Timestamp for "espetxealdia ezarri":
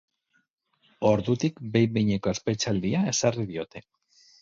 2.35-3.51